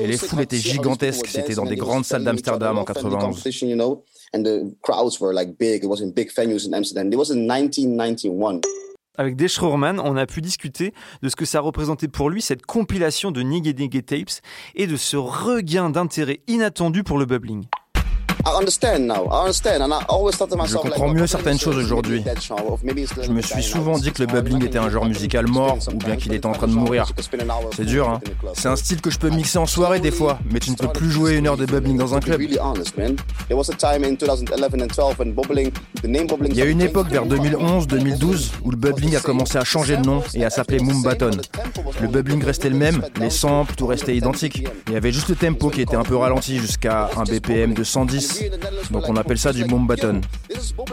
[0.00, 1.26] Et les foules étaient gigantesques.
[1.26, 3.42] C'était dans des grandes salles d'Amsterdam en 91.
[9.16, 13.30] Avec Deschrorman, on a pu discuter de ce que ça représentait pour lui cette compilation
[13.30, 14.40] de Nigga Nigga Tapes
[14.76, 17.64] et de ce regain d'intérêt inattendu pour le bubbling.
[20.66, 22.24] Je comprends mieux certaines choses aujourd'hui.
[23.22, 26.16] Je me suis souvent dit que le bubbling était un genre musical mort ou bien
[26.16, 27.10] qu'il était en train de mourir.
[27.76, 28.20] C'est dur, hein
[28.54, 30.88] C'est un style que je peux mixer en soirée des fois, mais tu ne peux
[30.88, 32.40] plus jouer une heure de bubbling dans un club.
[32.40, 32.54] Il
[36.56, 40.22] y a une époque vers 2011-2012 où le bubbling a commencé à changer de nom
[40.34, 41.30] et à s'appeler Moombaton.
[42.00, 44.66] Le bubbling restait le même, les samples, tout restait identique.
[44.86, 47.84] Il y avait juste le tempo qui était un peu ralenti jusqu'à un BPM de
[47.84, 48.29] 110
[48.90, 50.20] donc on appelle ça du button.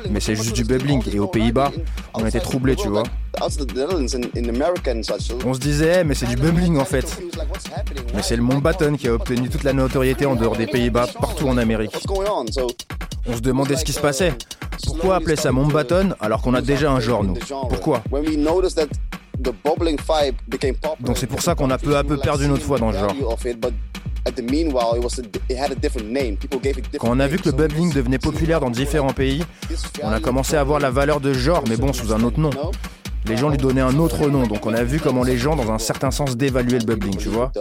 [0.09, 1.03] Mais c'est juste du bubbling.
[1.13, 1.71] Et aux Pays-Bas,
[2.13, 3.03] on était troublés, tu vois.
[5.45, 7.05] On se disait, mais c'est du bubbling en fait.
[8.13, 11.47] Mais c'est le button qui a obtenu toute la notoriété en dehors des Pays-Bas, partout
[11.47, 11.95] en Amérique.
[13.29, 14.33] On se demandait ce qui se passait.
[14.85, 17.35] Pourquoi appeler ça button alors qu'on a déjà un genre, nous?
[17.69, 18.03] Pourquoi?
[20.99, 23.15] Donc c'est pour ça qu'on a peu à peu perdu notre foi dans le genre.
[26.99, 29.43] Quand on a vu que le bubbling devenait populaire dans différents pays,
[30.03, 32.49] on a commencé à voir la valeur de genre, mais bon, sous un autre nom.
[33.29, 35.71] Les gens lui donnaient un autre nom, donc on a vu comment les gens, dans
[35.71, 37.51] un certain sens, dévaluaient le bubbling, tu vois.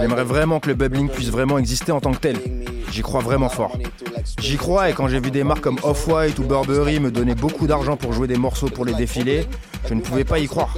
[0.00, 2.36] J'aimerais vraiment que le bubbling puisse vraiment exister en tant que tel.
[2.92, 3.76] J'y crois vraiment fort.
[4.40, 7.66] J'y crois et quand j'ai vu des marques comme Off-White ou Burberry me donner beaucoup
[7.66, 9.46] d'argent pour jouer des morceaux pour les défilés,
[9.88, 10.74] je ne pouvais pas y croire.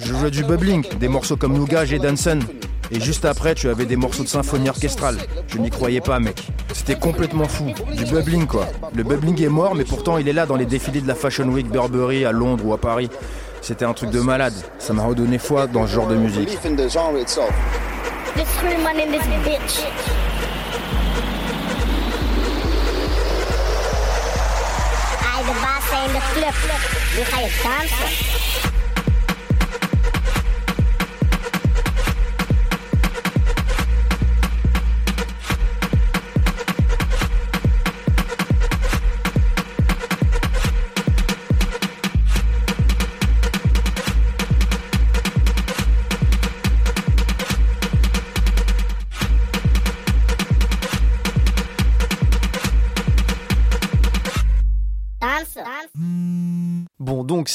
[0.00, 2.40] Je jouais du bubbling, des morceaux comme Nougat et Danson.
[2.90, 5.18] Et juste après, tu avais des morceaux de symphonie orchestrale.
[5.48, 6.46] Je n'y croyais pas, mec.
[6.72, 7.72] C'était complètement fou.
[7.96, 8.66] Du bubbling, quoi.
[8.94, 11.48] Le bubbling est mort, mais pourtant il est là dans les défilés de la Fashion
[11.48, 13.10] Week Burberry à Londres ou à Paris.
[13.60, 14.54] C'était un truc de malade.
[14.78, 16.48] Ça m'a redonné foi dans ce genre de musique.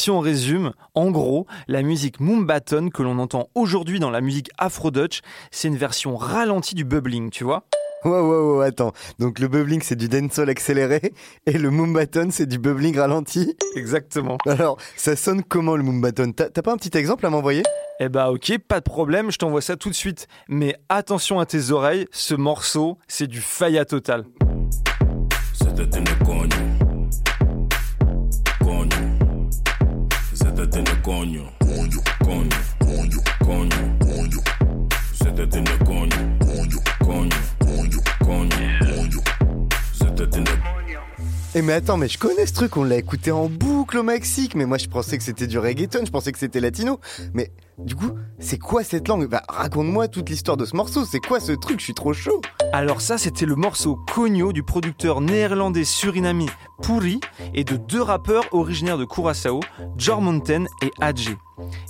[0.01, 4.49] Si on résume, en gros, la musique Moombaton que l'on entend aujourd'hui dans la musique
[4.57, 7.65] Afro-Dutch, c'est une version ralentie du bubbling, tu vois
[8.03, 8.93] Ouais, ouais, ouais, attends.
[9.19, 11.13] Donc le bubbling, c'est du dancehall accéléré
[11.45, 14.39] et le Moombaton, c'est du bubbling ralenti Exactement.
[14.47, 16.31] Alors, ça sonne comment le Moombaton?
[16.31, 17.61] T'as pas un petit exemple à m'envoyer?
[17.99, 20.27] Eh bah ok, pas de problème, je t'envoie ça tout de suite.
[20.49, 24.25] Mais attention à tes oreilles, ce morceau, c'est du faya total.
[31.01, 31.43] coño,
[41.53, 44.55] et mais attends, mais je connais ce truc, on l'a écouté en boucle au Mexique,
[44.55, 46.99] mais moi je pensais que c'était du reggaeton, je pensais que c'était latino.
[47.33, 51.19] Mais du coup, c'est quoi cette langue Bah raconte-moi toute l'histoire de ce morceau, c'est
[51.19, 52.41] quoi ce truc, je suis trop chaud
[52.73, 56.45] alors ça, c'était le morceau Cogno du producteur néerlandais surinamé
[56.81, 57.19] Puri
[57.53, 59.59] et de deux rappeurs originaires de Curaçao,
[60.21, 61.35] Mountain et Adje.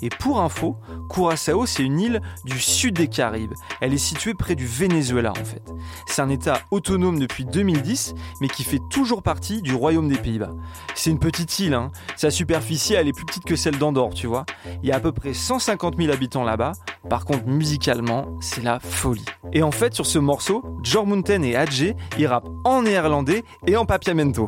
[0.01, 0.77] Et pour info,
[1.09, 3.53] Curaçao, c'est une île du sud des Caraïbes.
[3.79, 5.63] Elle est située près du Venezuela en fait.
[6.07, 10.51] C'est un État autonome depuis 2010, mais qui fait toujours partie du Royaume des Pays-Bas.
[10.95, 11.91] C'est une petite île, hein.
[12.15, 14.45] sa superficie elle est plus petite que celle d'Andorre, tu vois.
[14.83, 16.73] Il y a à peu près 150 000 habitants là-bas.
[17.09, 19.25] Par contre, musicalement, c'est la folie.
[19.53, 20.63] Et en fait, sur ce morceau,
[21.05, 24.47] Mountain et Adje, ils rappent en néerlandais et en papiamento.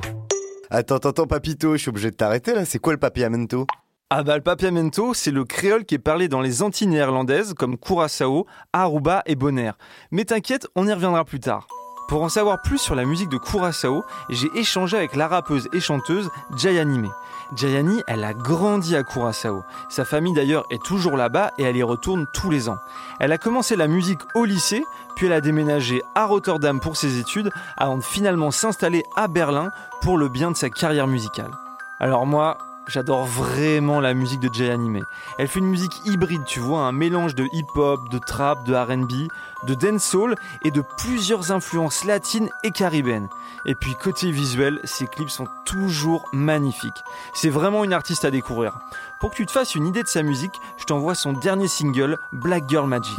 [0.70, 2.66] Attends, attends, papito, je suis obligé de t'arrêter là.
[2.66, 3.66] C'est quoi le papiamento?
[4.10, 7.80] Ah bah le papiamento, c'est le créole qui est parlé dans les Antilles néerlandaises comme
[7.80, 9.76] Curaçao, Aruba et Bonaire.
[10.12, 11.66] Mais t'inquiète, on y reviendra plus tard.
[12.08, 15.80] Pour en savoir plus sur la musique de Curaçao, j'ai échangé avec la rappeuse et
[15.80, 17.10] chanteuse Jayanime.
[17.56, 19.64] Jayani, elle a grandi à Curaçao.
[19.90, 22.78] Sa famille d'ailleurs est toujours là-bas et elle y retourne tous les ans.
[23.20, 24.84] Elle a commencé la musique au lycée,
[25.16, 29.72] puis elle a déménagé à Rotterdam pour ses études avant de finalement s'installer à Berlin
[30.02, 31.52] pour le bien de sa carrière musicale.
[32.00, 35.06] Alors moi, J'adore vraiment la musique de Jay Anime.
[35.38, 39.30] Elle fait une musique hybride, tu vois, un mélange de hip-hop, de trap, de R&B,
[39.66, 43.30] de dancehall et de plusieurs influences latines et caribéennes.
[43.66, 47.04] Et puis côté visuel, ses clips sont toujours magnifiques.
[47.34, 48.78] C'est vraiment une artiste à découvrir.
[49.22, 52.18] Pour que tu te fasses une idée de sa musique, je t'envoie son dernier single,
[52.34, 53.18] Black Girl Magic.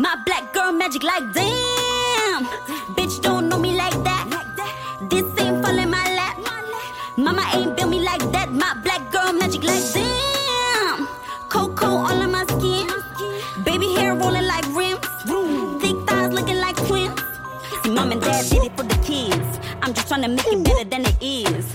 [18.50, 19.58] Did it for the kids.
[19.82, 21.66] I'm just trying to make it better than it is.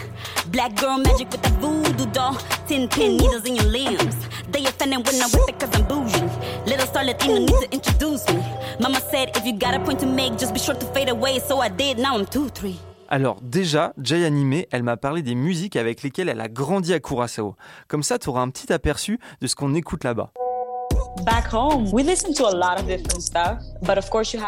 [0.47, 2.36] Black girl magic with the voodoo doll.
[2.67, 4.15] Tin pin needles in your limbs.
[4.51, 6.21] They offending when I whip it cause I'm bougie.
[6.65, 8.43] Little star Latino need to introduce me.
[8.79, 11.39] Mama said if you got a point to make, just be sure to fade away.
[11.39, 12.79] So I did, now I'm two, three.
[13.12, 16.99] Alors déjà, Jay Anime, elle m'a parlé des musiques avec lesquelles elle a grandi à
[16.99, 17.55] Curaçao.
[17.88, 20.32] Comme ça, tu auras un petit aperçu de ce qu'on écoute là-bas.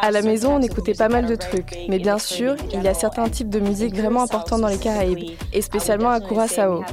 [0.02, 2.94] À la maison, on écoutait pas mal de trucs, mais bien sûr, il y a
[2.94, 6.84] certains types de musique vraiment importants dans les Caraïbes, et spécialement à Curaçao.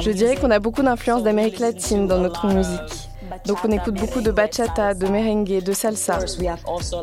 [0.00, 3.08] Je dirais qu'on a beaucoup d'influence d'Amérique latine dans notre musique.
[3.46, 6.18] Donc on écoute beaucoup de bachata, de merengue, de salsa.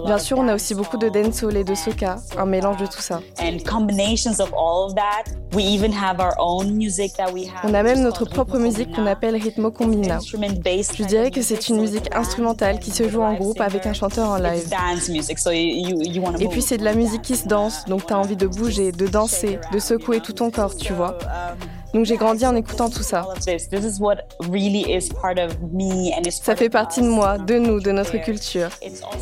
[0.06, 3.02] Bien sûr, on a aussi beaucoup de dancehall et de soca, un mélange de tout
[3.02, 3.22] ça.
[7.64, 10.20] On a même notre propre musique qu'on appelle ritmo combina.
[10.20, 14.30] Je dirais que c'est une musique instrumentale qui se joue en groupe avec un chanteur
[14.30, 14.70] en live.
[16.40, 18.92] Et puis c'est de la musique qui se danse, donc tu as envie de bouger,
[18.92, 21.18] de danser, de secouer tout ton corps, tu vois.
[21.96, 23.26] Donc j'ai grandi en écoutant tout ça.
[26.44, 28.68] Ça fait partie de moi, de nous, de notre culture.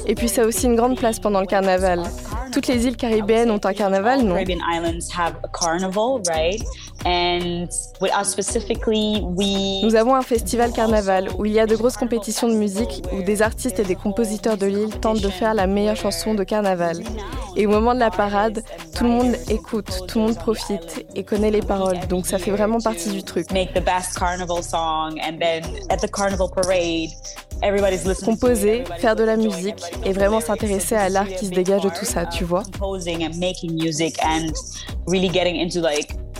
[0.08, 2.02] Et puis ça a aussi une grande place pendant le carnaval.
[2.52, 4.34] Toutes les îles caribéennes ont un carnaval, non?
[9.84, 13.22] Nous avons un festival carnaval où il y a de grosses compétitions de musique où
[13.24, 17.04] des artistes et des compositeurs de l'île tentent de faire la meilleure chanson de carnaval.
[17.56, 18.64] Et au moment de la parade,
[18.96, 22.00] tout le monde écoute, tout le monde profite et connaît les paroles.
[22.08, 23.52] Donc ça fait vraiment partie du truc.
[28.26, 32.06] Composer, faire de la musique et vraiment s'intéresser à l'art qui se dégage de tout
[32.06, 32.64] ça, tu vois.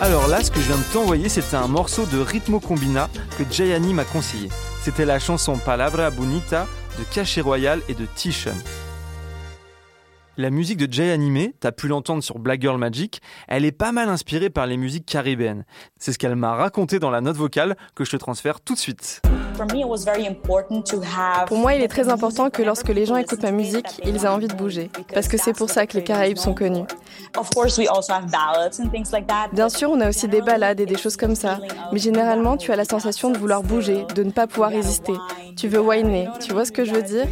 [0.00, 3.44] Alors là, ce que je viens de t'envoyer, c'était un morceau de Ritmo Combina que
[3.50, 4.48] Jayani m'a conseillé.
[4.82, 6.66] C'était la chanson Palabra Bonita
[6.98, 8.54] de Caché Royal et de Tishon.
[10.36, 13.92] La musique de Jay Animé, t'as pu l'entendre sur Black Girl Magic, elle est pas
[13.92, 15.64] mal inspirée par les musiques caribéennes.
[15.96, 18.78] C'est ce qu'elle m'a raconté dans la note vocale que je te transfère tout de
[18.80, 19.22] suite.
[21.46, 24.26] Pour moi, il est très important que lorsque les gens écoutent ma musique, ils aient
[24.26, 24.90] envie de bouger.
[25.12, 26.84] Parce que c'est pour ça que les Caraïbes sont connus.
[29.52, 31.60] Bien sûr, on a aussi des ballades et des choses comme ça.
[31.92, 35.12] Mais généralement, tu as la sensation de vouloir bouger, de ne pas pouvoir résister.
[35.56, 37.26] Tu veux whiner, tu vois ce que je veux dire?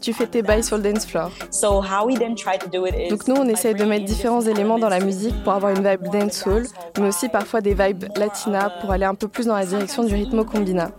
[0.00, 1.30] Tu fais tes bails sur le dance floor.
[3.10, 6.08] Donc nous, on essaie de mettre différents éléments dans la musique pour avoir une vibe
[6.12, 6.66] dancehall,
[6.98, 10.14] mais aussi parfois des vibes latina pour aller un peu plus dans la direction du
[10.14, 10.90] rythme combina.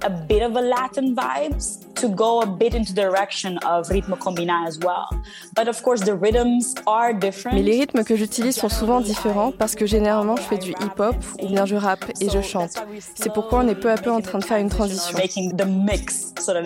[7.54, 11.16] Mais les rythmes que j'utilise sont souvent différents parce que généralement je fais du hip-hop
[11.42, 12.72] ou bien je rappe et je chante.
[13.16, 15.16] C'est pourquoi on est peu à peu en train de faire une transition.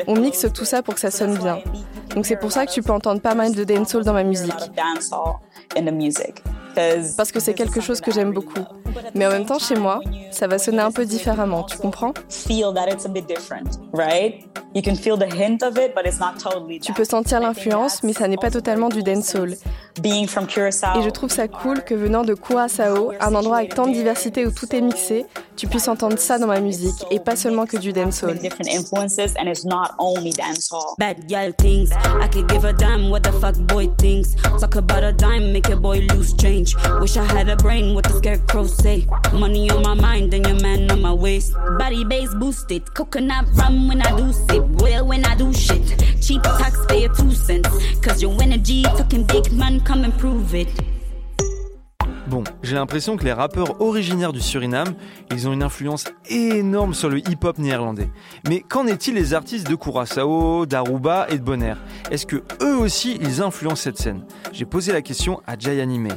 [0.07, 1.59] On mixe tout ça pour que ça sonne bien.
[2.15, 4.54] Donc c'est pour ça que tu peux entendre pas mal de dancehall dans ma musique.
[4.55, 5.41] out of dancehall
[5.85, 6.41] the music.
[7.17, 8.63] Parce que c'est quelque chose que j'aime beaucoup.
[9.13, 9.99] Mais en même temps, chez moi,
[10.31, 12.13] ça va sonner un peu différemment, tu comprends?
[16.81, 19.55] Tu peux sentir l'influence, mais ça n'est pas totalement du dancehall.
[20.03, 24.45] Et je trouve ça cool que venant de Curaçao, un endroit avec tant de diversité
[24.45, 27.77] où tout est mixé, tu puisses entendre ça dans ma musique et pas seulement que
[27.77, 28.37] du dancehall.
[30.99, 34.35] Bad girl things, I could give a damn what the fuck boy thinks.
[34.59, 36.64] Talk about a dime, make a boy lose change.
[36.99, 39.07] Wish I had a brain, what the scarecrow say.
[39.33, 41.53] Money on my mind and your man on my waist.
[41.77, 45.83] Body base boosted, coconut rum when I do sip, well when I do shit.
[46.21, 47.69] Cheap taxpayer two cents,
[48.01, 50.69] cause your energy talking big man, come and prove it.
[52.27, 54.95] Bon, j'ai l'impression que les rappeurs originaires du Suriname,
[55.31, 58.09] ils ont une influence énorme sur le hip-hop néerlandais.
[58.49, 61.77] Mais qu'en est-il des artistes de Curaçao, d'Aruba et de Bonaire?
[62.09, 64.25] Est-ce que eux aussi, ils influencent cette scène?
[64.51, 66.09] J'ai posé la question à Jay Animé.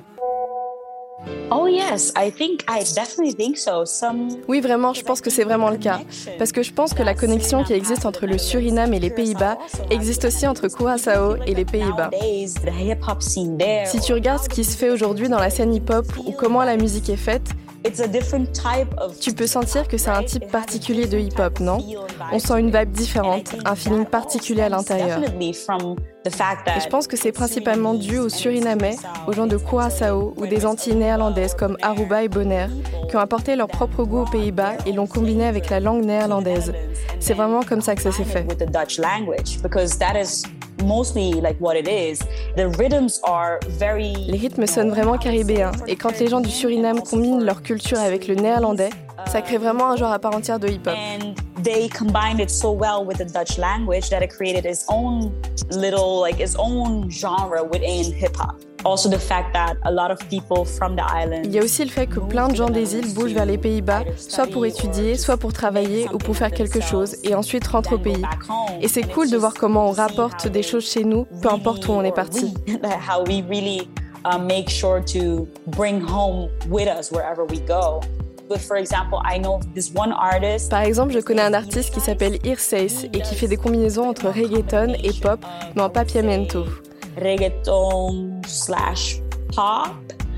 [4.46, 6.00] Oui, vraiment, je pense que c'est vraiment le cas.
[6.38, 9.58] Parce que je pense que la connexion qui existe entre le Suriname et les Pays-Bas
[9.90, 12.10] existe aussi entre Curaçao et les Pays-Bas.
[13.86, 16.76] Si tu regardes ce qui se fait aujourd'hui dans la scène hip-hop ou comment la
[16.76, 17.48] musique est faite,
[19.20, 21.78] tu peux sentir que c'est un type particulier de hip-hop, non?
[22.32, 25.20] On sent une vibe différente, un feeling particulier à l'intérieur.
[25.22, 30.66] Et je pense que c'est principalement dû aux Surinamais, aux gens de Curaçao ou des
[30.66, 32.70] Antilles néerlandaises comme Aruba et Bonaire,
[33.08, 36.72] qui ont apporté leur propre goût aux Pays-Bas et l'ont combiné avec la langue néerlandaise.
[37.20, 38.46] C'est vraiment comme ça que ça s'est fait.
[44.28, 48.28] Les rythmes sonnent vraiment caribéens et quand les gens du Suriname combinent leur culture avec
[48.28, 48.90] le néerlandais,
[49.26, 50.94] ça crée vraiment un genre à part entière de hip-hop.
[51.62, 55.32] They combined it so well with the Dutch language that it created its own
[55.70, 58.56] little, like its own genre within hip-hop.
[58.84, 58.90] Il
[61.50, 64.04] y a aussi le fait que plein de gens des îles bougent vers les Pays-Bas,
[64.16, 67.98] soit pour étudier, soit pour travailler ou pour faire quelque chose, et ensuite rentrent au
[67.98, 68.22] pays.
[68.80, 71.92] Et c'est cool de voir comment on rapporte des choses chez nous, peu importe où
[71.92, 72.54] on est parti.
[80.70, 84.28] Par exemple, je connais un artiste qui s'appelle Irseis et qui fait des combinaisons entre
[84.28, 85.40] reggaeton et pop,
[85.76, 86.64] mais en papiamento
[87.20, 89.20] reggaeton slash
[89.54, 89.94] pop.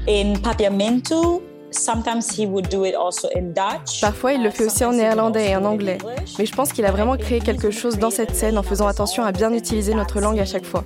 [0.09, 1.43] In papiamento,
[1.73, 4.01] Sometimes he would do it also in Dutch.
[4.01, 5.99] Parfois, il le fait aussi en néerlandais et en anglais.
[6.37, 9.23] Mais je pense qu'il a vraiment créé quelque chose dans cette scène en faisant attention
[9.23, 10.83] à bien utiliser notre langue à chaque fois.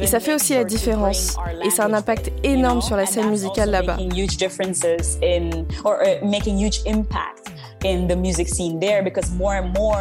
[0.00, 1.36] Et ça fait aussi la différence.
[1.64, 3.98] Et ça a un impact énorme sur la scène musicale là-bas.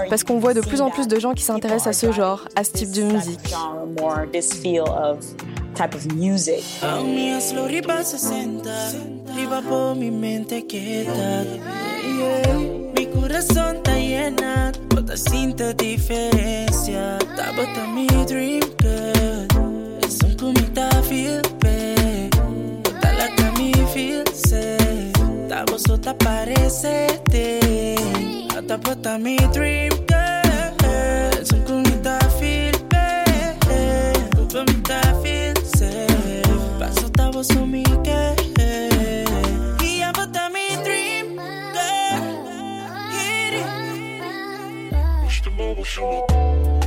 [0.09, 2.63] Parce qu'on voit de plus en plus de gens qui s'intéressent à ce genre, à
[2.63, 3.39] ce type de musique.
[5.75, 6.63] type of music.
[7.05, 7.31] Mi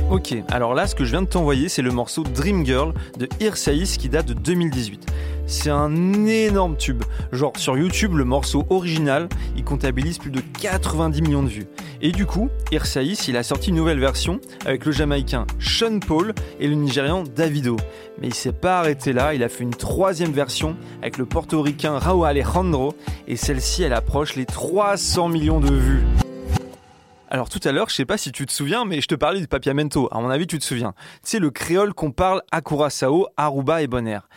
[0.09, 3.29] Ok, alors là, ce que je viens de t'envoyer, c'est le morceau Dream Girl de
[3.39, 5.05] Irsaïs qui date de 2018.
[5.47, 7.03] C'est un énorme tube.
[7.31, 11.67] Genre, sur YouTube, le morceau original, il comptabilise plus de 90 millions de vues.
[12.01, 16.33] Et du coup, Irsaïs, il a sorti une nouvelle version avec le Jamaïcain Sean Paul
[16.59, 17.77] et le Nigérian Davido.
[18.19, 21.99] Mais il s'est pas arrêté là, il a fait une troisième version avec le portoricain
[21.99, 22.95] Raúl Alejandro
[23.27, 26.03] et celle-ci, elle approche les 300 millions de vues.
[27.29, 29.39] Alors tout à l'heure, je sais pas si tu te souviens, mais je te parlais
[29.39, 30.07] du papiamento.
[30.11, 30.93] À mon avis, tu te souviens.
[31.21, 34.29] C'est le créole qu'on parle à Curaçao, Aruba et Bonaire.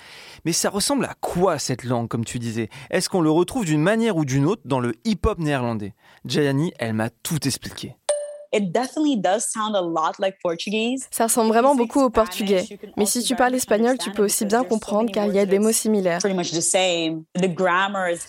[0.49, 2.70] Mais ça ressemble à quoi cette langue, comme tu disais?
[2.88, 5.92] Est-ce qu'on le retrouve d'une manière ou d'une autre dans le hip-hop néerlandais?
[6.24, 7.96] Jayani, elle m'a tout expliqué.
[11.11, 12.64] Ça ressemble vraiment beaucoup au portugais.
[12.96, 15.59] Mais si tu parles espagnol, tu peux aussi bien comprendre car il y a des
[15.59, 16.20] mots similaires.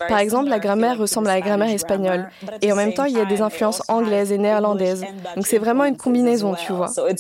[0.09, 2.29] Par exemple, la grammaire ressemble à la grammaire espagnole.
[2.61, 5.05] Et en même temps, il y a des influences anglaises et néerlandaises.
[5.37, 6.91] Donc c'est vraiment une combinaison, tu vois.
[7.07, 7.13] Et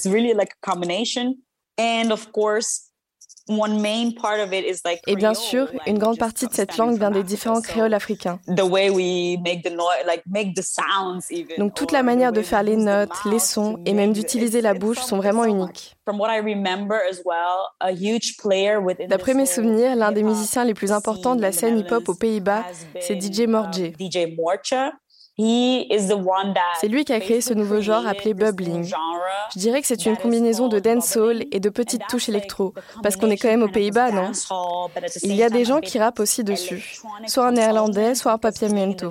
[5.15, 8.39] bien sûr, une grande partie de cette langue vient des différents créoles africains.
[11.57, 14.99] Donc toute la manière de faire les notes, les sons et même d'utiliser la bouche
[14.99, 15.95] sont vraiment uniques.
[19.07, 22.63] D'après mes souvenirs, l'un des musiciens les plus importants de la scène hip-hop aux Pays-Bas,
[22.99, 23.91] c'est DJ Morje.
[25.39, 28.83] C'est lui qui a créé ce nouveau genre appelé bubbling.
[29.53, 33.29] Je dirais que c'est une combinaison de dancehall et de petites touches électro, parce qu'on
[33.29, 34.31] est quand même aux Pays-Bas, non?
[35.23, 39.09] Il y a des gens qui rappent aussi dessus, soit en néerlandais, soit en papiamento.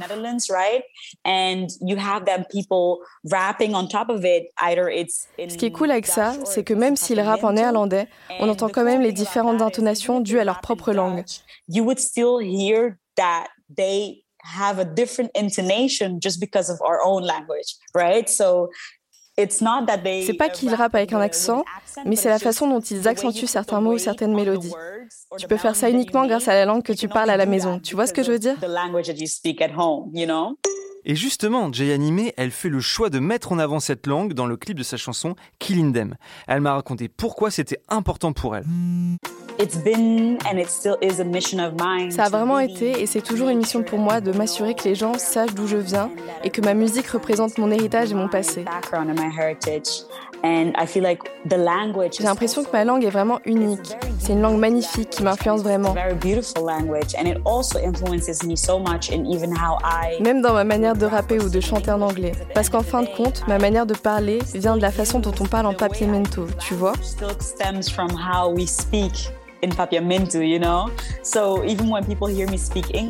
[5.39, 8.07] Ce qui est cool avec ça, c'est que même s'ils rappent en néerlandais,
[8.41, 11.25] on entend quand même les différentes intonations dues à leur propre langue
[14.57, 18.29] have a different intonation just because of our own language, right?
[18.29, 18.71] So
[19.39, 21.65] c'est pas qu'ils rappent avec un accent,
[22.05, 24.73] mais c'est la façon dont ils accentuent certains mots ou certaines mélodies.
[25.39, 27.79] Tu peux faire ça uniquement grâce à la langue que tu parles à la maison.
[27.79, 28.57] Tu vois ce que je veux dire?
[31.05, 34.47] et justement, Jay Animé, elle fait le choix de mettre en avant cette langue dans
[34.47, 36.17] le clip de sa chanson Killing Them.
[36.47, 38.67] Elle m'a raconté pourquoi c'était important pour elle.
[42.11, 44.95] Ça a vraiment été et c'est toujours une mission pour moi de m'assurer que les
[44.95, 46.11] gens sachent d'où je viens
[46.45, 48.65] et que ma musique représente mon héritage et mon passé.
[52.19, 53.97] J'ai l'impression que ma langue est vraiment unique.
[54.21, 55.95] C'est une langue magnifique qui m'influence vraiment.
[60.21, 62.33] Même dans ma manière de rapper ou de chanter en anglais.
[62.55, 65.47] Parce qu'en fin de compte, ma manière de parler vient de la façon dont on
[65.47, 66.93] parle en papiamento, tu vois?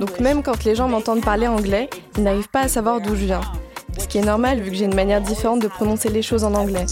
[0.01, 3.27] Donc même quand les gens m'entendent parler anglais, ils n'arrivent pas à savoir d'où je
[3.27, 3.41] viens
[3.99, 6.55] ce qui est normal vu que j'ai une manière différente de prononcer les choses en
[6.55, 6.87] anglais.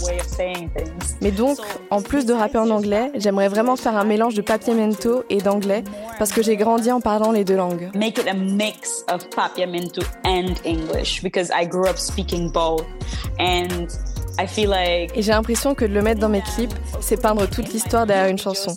[1.21, 1.57] Mais donc,
[1.89, 5.83] en plus de rapper en anglais, j'aimerais vraiment faire un mélange de papiamento et d'anglais
[6.19, 7.89] parce que j'ai grandi en parlant les deux langues.
[7.95, 12.85] Make it a mix of papiamento and English because I grew up speaking both
[13.39, 13.87] and
[15.15, 18.27] Et j'ai l'impression que de le mettre dans mes clips, c'est peindre toute l'histoire derrière
[18.29, 18.75] une chanson.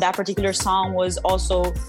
[0.00, 0.94] That particular song.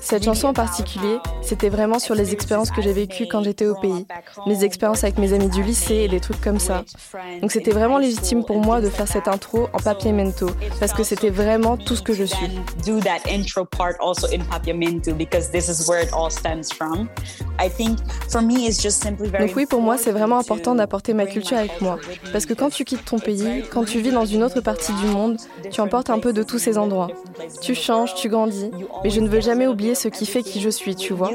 [0.02, 3.76] Cette chanson en particulier, c'était vraiment sur les expériences que j'ai vécues quand j'étais au
[3.76, 4.06] pays,
[4.46, 6.84] mes expériences avec mes amis du lycée et des trucs comme ça.
[7.42, 11.04] Donc c'était vraiment légitime pour moi de faire cette intro en papier mento parce que
[11.04, 12.48] c'était vraiment tout ce que je suis.
[19.40, 21.98] Donc oui, pour moi, c'est vraiment important d'apporter ma culture avec moi
[22.32, 25.06] parce que quand tu quittes ton pays, quand tu vis dans une autre partie du
[25.08, 25.38] monde,
[25.72, 27.08] tu emportes un peu de tous ces endroits.
[27.62, 28.72] Tu changes, tu grandis,
[29.04, 31.32] mais je ne veux jamais oublier ce qui fait qui je suis, tu vois.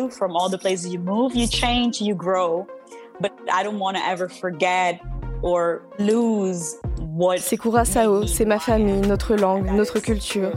[7.38, 10.52] C'est Curaçao, c'est ma famille, notre langue, notre culture.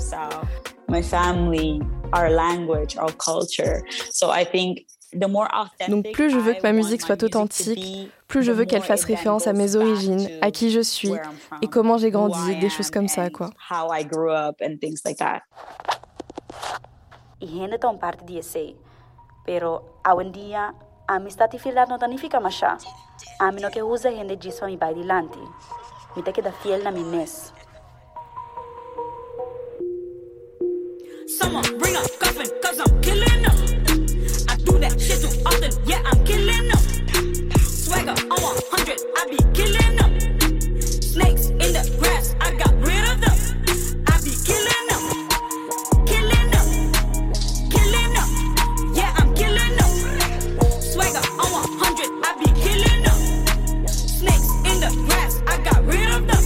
[0.87, 1.81] My family,
[2.13, 3.81] our language, our culture.
[4.11, 4.85] So I think
[5.15, 9.47] donc plus je veux que ma musique soit authentique, plus je veux qu'elle fasse référence
[9.47, 11.13] à mes origines, à qui je suis
[11.61, 13.49] et comment j'ai grandi, des choses comme ça quoi.
[31.27, 33.84] Someone bring a coffin, cause I'm killing them.
[34.65, 35.71] Do that shit too often.
[35.85, 36.81] Yeah, I'm killing them.
[37.61, 40.11] Swagger on 100, I be killing them.
[40.81, 43.37] Snakes in the grass, I got rid of them.
[44.07, 45.03] I be killing them.
[46.09, 46.67] Killing them.
[47.69, 48.29] Killing them.
[48.93, 49.91] Yeah, I'm killing them.
[50.81, 53.19] Swagger on 100, I be killing them.
[53.87, 56.43] Snakes in the grass, I got rid of them.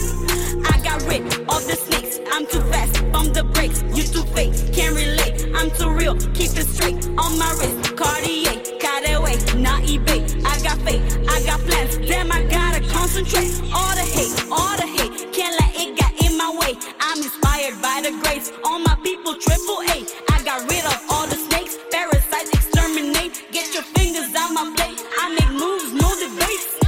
[0.70, 2.20] I got rid of the snakes.
[2.32, 3.82] I'm too fast, bump the brakes.
[3.94, 5.19] You too fake, can't relate.
[5.60, 6.16] I'm too real.
[6.32, 7.94] Keep it straight on my wrist.
[7.94, 9.20] Cartier, got that
[9.58, 10.24] not eBay.
[10.42, 11.98] I got faith, I got plans.
[11.98, 13.52] Damn, I gotta concentrate.
[13.70, 15.12] All the hate, all the hate.
[15.34, 16.80] Can't let it get in my way.
[16.98, 18.50] I'm inspired by the grace.
[18.64, 20.00] All my people, triple A.
[20.32, 21.76] I got rid of all the snakes.
[21.92, 23.44] Parasites exterminate.
[23.52, 24.98] Get your fingers out my plate.
[25.20, 26.80] I make moves, no debate.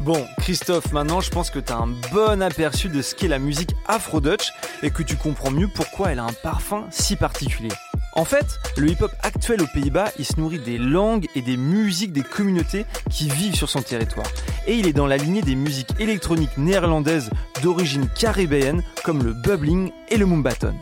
[0.00, 3.38] Bon, Christophe, maintenant je pense que tu as un bon aperçu de ce qu'est la
[3.38, 4.50] musique afro-dutch
[4.82, 7.70] et que tu comprends mieux pourquoi elle a un parfum si particulier.
[8.14, 12.12] En fait, le hip-hop actuel aux Pays-Bas, il se nourrit des langues et des musiques
[12.12, 14.26] des communautés qui vivent sur son territoire.
[14.66, 17.30] Et il est dans la lignée des musiques électroniques néerlandaises
[17.62, 20.74] d'origine caribéenne comme le bubbling et le mumbaton.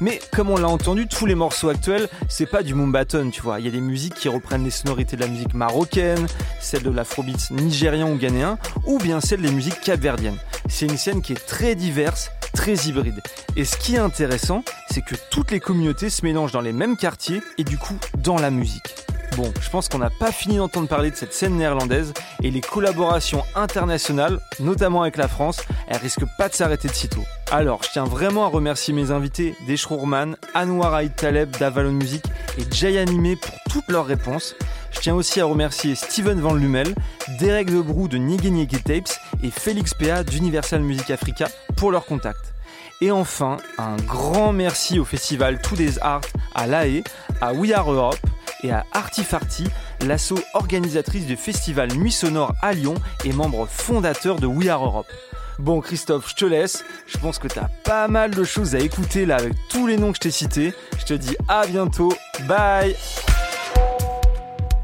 [0.00, 3.58] Mais comme on l'a entendu, tous les morceaux actuels, c'est pas du mumbaton, tu vois.
[3.58, 6.26] Il y a des musiques qui reprennent les sonorités de la musique marocaine,
[6.60, 10.38] celle de l'afrobeat nigérian ou ghanéen, ou bien celle des musiques capverdiennes.
[10.68, 13.20] C'est une scène qui est très diverse, très hybride.
[13.56, 16.96] Et ce qui est intéressant, c'est que toutes les communautés se mélangent dans les mêmes
[16.96, 18.94] quartiers et du coup dans la musique.
[19.38, 22.12] Bon, je pense qu'on n'a pas fini d'entendre parler de cette scène néerlandaise
[22.42, 27.22] et les collaborations internationales, notamment avec la France, elles risquent pas de s'arrêter de sitôt.
[27.52, 32.24] Alors, je tiens vraiment à remercier mes invités, Deshrourman, Anwar Aïd Taleb d'Avalon Music
[32.58, 34.56] et Jay Animé pour toutes leurs réponses.
[34.90, 36.92] Je tiens aussi à remercier Steven Van Lumel,
[37.38, 42.54] Derek Debrou de Nigé Tapes et Félix Pea d'Universal Music Africa pour leur contact.
[43.00, 46.22] Et enfin, un grand merci au festival Today's Art
[46.56, 47.04] à La Haye,
[47.40, 48.18] à We Are Europe
[48.62, 49.64] et à Artifarty,
[50.06, 52.94] l'asso organisatrice du festival Nuit Sonore à Lyon
[53.24, 55.10] et membre fondateur de We Are Europe.
[55.58, 56.84] Bon Christophe, je te laisse.
[57.06, 59.96] Je pense que tu as pas mal de choses à écouter là avec tous les
[59.96, 60.72] noms que je t'ai cités.
[60.98, 62.12] Je te dis à bientôt.
[62.46, 62.96] Bye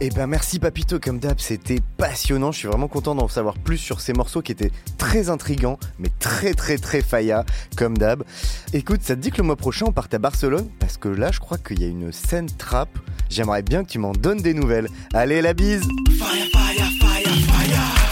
[0.07, 2.53] eh ben merci Papito, comme d'hab, c'était passionnant.
[2.53, 6.11] Je suis vraiment content d'en savoir plus sur ces morceaux qui étaient très intrigants, mais
[6.19, 8.23] très très très faillas, comme d'hab.
[8.75, 10.69] Écoute, ça te dit que le mois prochain on parte à Barcelone?
[10.79, 12.91] Parce que là, je crois qu'il y a une scène trap.
[13.31, 14.89] J'aimerais bien que tu m'en donnes des nouvelles.
[15.15, 15.89] Allez, la bise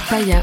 [0.07, 0.43] Faya,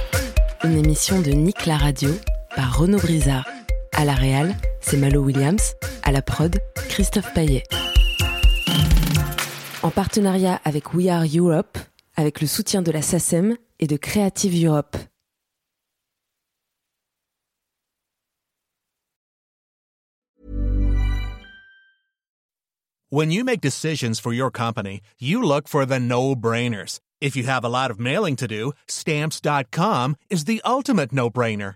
[0.63, 2.11] une émission de Nick la radio
[2.55, 3.47] par Renaud Brizard.
[3.95, 5.73] À la réal, c'est Malo Williams.
[6.03, 6.55] À la prod,
[6.89, 7.63] Christophe Paillet
[9.83, 11.77] en partenariat avec We Are Europe,
[12.15, 14.97] avec le soutien de la SACEM et de Creative Europe.
[23.11, 26.99] When you make decisions for your company, you look for the no-brainers.
[27.19, 31.75] If you have a lot of mailing to do, stamps.com is the ultimate no-brainer.